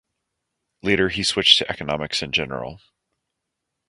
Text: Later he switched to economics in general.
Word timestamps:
Later 0.81 1.09
he 1.09 1.21
switched 1.21 1.59
to 1.59 1.69
economics 1.69 2.23
in 2.23 2.31
general. 2.31 2.79